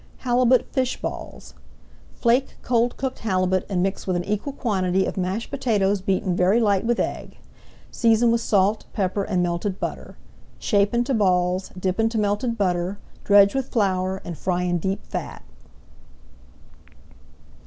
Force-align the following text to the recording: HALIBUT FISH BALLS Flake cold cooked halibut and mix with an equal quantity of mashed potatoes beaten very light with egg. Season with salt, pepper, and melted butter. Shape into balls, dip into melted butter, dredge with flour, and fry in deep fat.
HALIBUT 0.21 0.65
FISH 0.73 0.99
BALLS 0.99 1.53
Flake 2.15 2.57
cold 2.63 2.97
cooked 2.97 3.19
halibut 3.19 3.67
and 3.69 3.83
mix 3.83 4.07
with 4.07 4.15
an 4.15 4.23
equal 4.23 4.51
quantity 4.53 5.05
of 5.05 5.15
mashed 5.15 5.51
potatoes 5.51 6.01
beaten 6.01 6.35
very 6.35 6.59
light 6.59 6.83
with 6.87 6.99
egg. 6.99 7.37
Season 7.91 8.31
with 8.31 8.41
salt, 8.41 8.85
pepper, 8.93 9.23
and 9.23 9.43
melted 9.43 9.79
butter. 9.79 10.17
Shape 10.57 10.95
into 10.95 11.13
balls, 11.13 11.69
dip 11.79 11.99
into 11.99 12.17
melted 12.17 12.57
butter, 12.57 12.97
dredge 13.23 13.53
with 13.53 13.69
flour, 13.69 14.19
and 14.25 14.35
fry 14.35 14.63
in 14.63 14.79
deep 14.79 15.05
fat. 15.05 15.43